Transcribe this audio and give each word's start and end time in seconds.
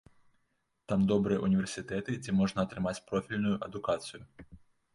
Там 0.91 1.03
добрыя 1.11 1.43
ўніверсітэты, 1.47 2.17
дзе 2.23 2.31
можна 2.39 2.59
атрымаць 2.65 2.97
профільную 3.13 3.55
адукацыю. 3.69 4.21